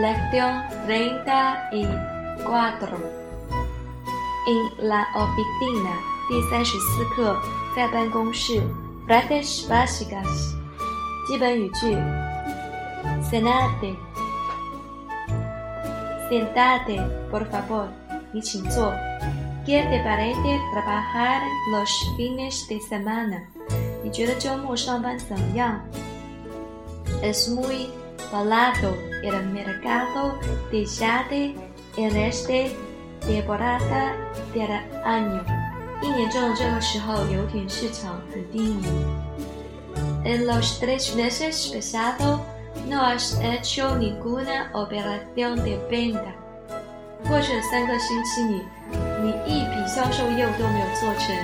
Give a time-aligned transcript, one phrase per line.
[0.00, 1.82] Lección 30 y
[2.44, 2.98] 4.
[4.46, 5.98] En la oficina,
[6.30, 7.14] dice el Sr.
[7.16, 7.36] Club,
[7.74, 8.62] que aban con Shiu.
[9.08, 10.54] Brates, básicas,
[11.26, 13.28] sigue en YouTube.
[13.28, 13.98] Cenate.
[16.28, 17.00] Sentate,
[17.32, 17.88] por favor,
[18.34, 18.92] y chinzo.
[19.66, 23.50] ¿Qué te parece trabajar los fines de semana?
[24.04, 25.18] Y yo le doy un champán,
[25.54, 25.82] ya.
[27.20, 27.90] Es muy...
[28.30, 30.38] Palato el mercado
[30.70, 31.56] de Jade
[31.96, 32.76] en este
[33.26, 34.14] temporada
[34.52, 34.64] de
[35.02, 35.44] año.
[40.28, 42.40] En los tres meses pasados
[42.86, 46.20] no has hecho ninguna operación de venta.
[46.20, 46.34] venta。
[47.26, 48.62] 过去的三个星期里，
[49.22, 51.34] 你一笔销售业务都没有做成。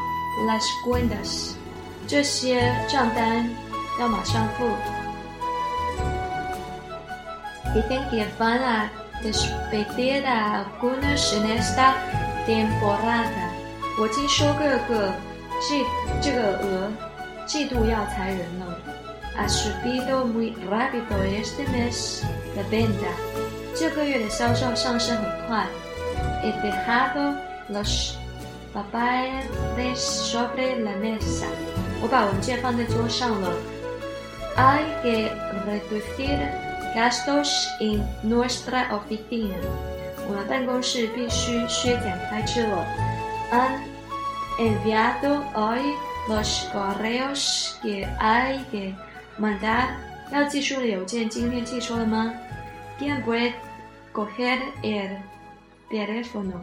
[0.46, 1.56] las cuentas.
[2.08, 3.50] 这些账单
[4.00, 4.66] 要马上付。
[7.74, 8.90] Creo que van a
[9.22, 11.94] despertar algunos en esta
[12.48, 13.48] temporada.
[14.00, 15.14] 我听说过过，
[15.62, 16.92] 这这个鹅，
[17.46, 18.77] 嫉妒要裁人了。
[19.38, 22.24] ha subido muy rápido este mes
[22.56, 23.08] la venta.
[26.44, 27.36] He dejado
[27.70, 28.18] los
[28.74, 31.46] papeles sobre la mesa.
[34.58, 35.32] Hay que
[35.66, 36.50] reducir
[36.96, 39.56] gastos en nuestra oficina.
[43.52, 43.86] Han
[44.60, 45.94] enviado hoy
[46.30, 48.96] los correos que hay que
[49.40, 49.90] Manda，
[50.32, 52.34] 要寄出的邮件今天寄出了吗
[53.00, 53.54] ？¿Puedes,
[54.12, 55.10] go ahead y
[55.90, 56.60] teléfono?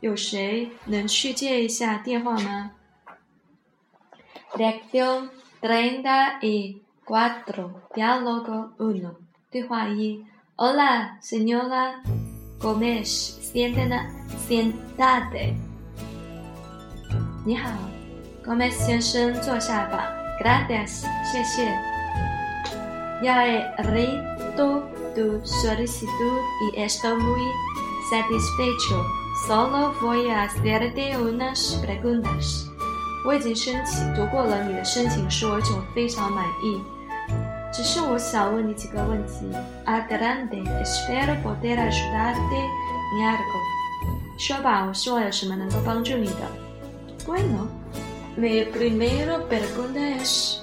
[0.00, 2.70] 有谁能去接一下电话吗
[4.54, 5.28] ？¿De qué son
[5.60, 9.16] r e i n t a y cuatro diálogo uno?
[9.50, 10.24] 对话一
[10.56, 12.00] ：Hola, señora
[12.58, 13.92] Gómez, sienten,
[14.48, 15.52] sientate.
[17.44, 17.68] 你好
[18.42, 20.10] g o m e z 先生，坐下吧。
[20.42, 21.97] Gracias，谢谢。
[23.18, 24.86] Ya he reto
[25.16, 26.38] tu solicitud
[26.70, 27.42] y estoy muy
[28.10, 29.04] satisfecho.
[29.48, 32.64] Solo voy a hacerte unas preguntas.
[33.26, 36.80] 我已经申请读过了你的申请书，而且我非常满意。
[37.72, 39.46] 只是我想问你几个问题。
[39.84, 42.60] Adelante, espero poder ayudarte
[43.12, 43.58] en algo.
[48.36, 50.62] mi primera pregunta es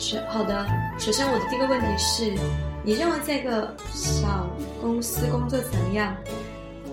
[0.00, 0.66] 是好的，
[0.98, 2.32] 首先我的第一个问题是，
[2.82, 4.48] 你认为在个小
[4.80, 6.16] 公司工作怎么样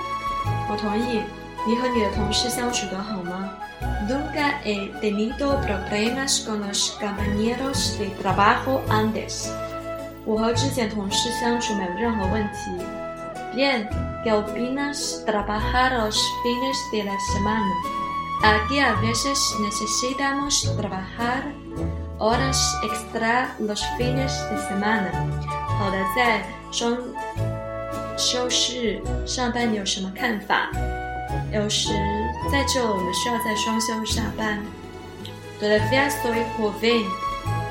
[4.08, 9.54] Nunca he tenido problemas con los compañeros de trabajo antes.
[13.54, 13.88] Bien,
[14.24, 17.72] ¿qué opinas trabajar los fines de la semana?
[18.42, 21.44] Aquí a veces necesitamos trabajar
[22.18, 25.12] horas extra los fines de semana.
[25.78, 26.40] 好的，在
[26.70, 26.96] 双
[28.16, 30.70] 休室上班，你有什么看法？
[31.52, 31.90] 有时
[32.50, 34.58] 在这，我们需要在双休室上班。
[35.62, 37.08] No voy a hacer el trabajo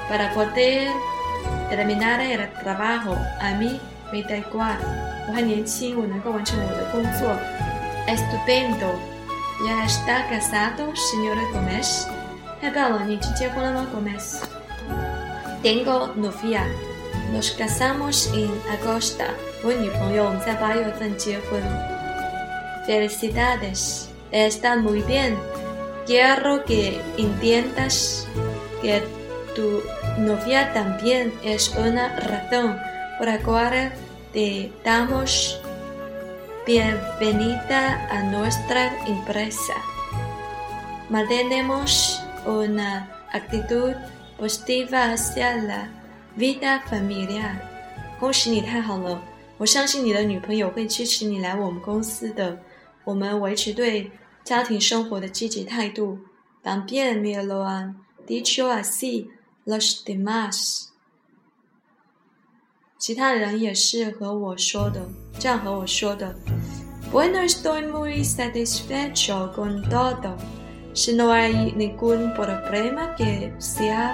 [0.10, 0.90] para poder
[1.70, 3.16] terminar el trabajo.
[3.40, 3.80] A mí
[4.12, 4.78] me da igual。
[5.28, 7.30] 我还年轻，我能够完成我的工作。
[8.08, 8.94] Es t u e n d o
[9.66, 11.84] ¿Ya has casado, señor Gomez?
[12.04, 12.08] z
[12.62, 14.42] 太棒了，你 d o ¿ni te Gomez?
[15.62, 16.62] Tengo novia.
[17.34, 19.24] Nos casamos en agosto.
[19.64, 19.76] Pues
[22.86, 24.10] felicidades.
[24.32, 25.36] Está muy bien.
[26.06, 28.28] Quiero que entiendas
[28.84, 29.04] que
[29.56, 29.82] tu
[30.22, 32.78] novia también es una razón
[33.18, 33.92] por la cual
[34.32, 35.60] te damos
[36.68, 39.74] bienvenida a nuestra empresa.
[41.10, 43.94] Mantenemos una actitud
[44.38, 45.90] positiva hacia la
[46.38, 47.56] vida familia，
[48.20, 49.22] 恭喜你，太好了！
[49.58, 52.58] 我相信你的女朋友会支持你来我们公司的。
[53.04, 54.10] 我们维持对
[54.44, 56.18] 家庭生活的积极态度。
[56.64, 59.28] también me lo han dicho a sí
[59.66, 60.88] los demás。
[62.98, 65.08] 其他人也是和我说的，
[65.40, 66.34] 这样和我说的。
[67.12, 69.46] buenos t o a s muy s a t i s f a c h o
[69.46, 70.36] r con todo,
[70.96, 74.14] si no hay ningún problema que sea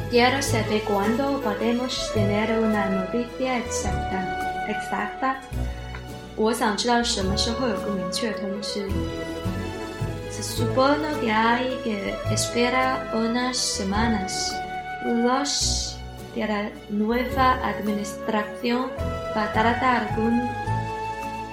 [0.09, 4.65] Quiero saber cuándo podemos tener una noticia exacta.
[4.69, 5.41] Exacta.
[10.31, 14.55] Se supone que hay que esperar unas semanas.
[15.05, 15.99] Los
[16.35, 18.89] de la nueva administración
[19.35, 20.49] va a algún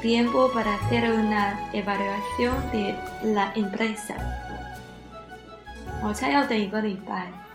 [0.00, 4.14] tiempo para hacer una evaluación de la empresa.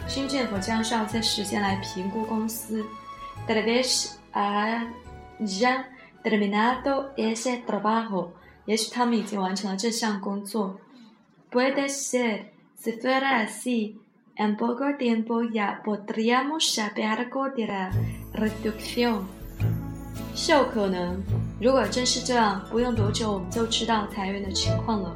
[0.10, 2.84] 新政府将要些时间来评估公司。
[3.48, 4.10] 也许
[8.92, 10.76] 他们已经完成了这项工作。
[11.88, 12.44] 是
[20.50, 21.24] 有可能。
[21.62, 25.16] 如果真是这样，不用多久我们就知道裁员的情况了。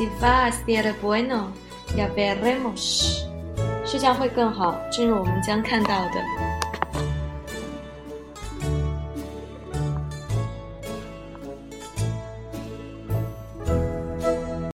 [0.00, 1.52] Si va, si el bueno,
[1.94, 3.28] ya veremos。
[3.84, 6.49] 视像会更好，正如我们将看到的。